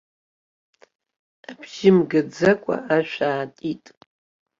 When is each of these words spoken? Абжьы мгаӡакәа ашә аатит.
Абжьы 1.49 1.89
мгаӡакәа 1.97 2.75
ашә 2.95 3.17
аатит. 3.29 3.83